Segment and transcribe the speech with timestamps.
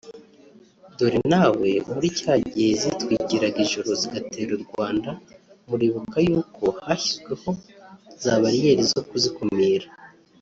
[0.97, 5.09] Dore nawe muri cya gihe zitwikiraga ijoro zigatera u Rwanda
[5.67, 7.49] muribuka yuko hashyizweho
[8.23, 9.87] za bariyeri zo kuzikumira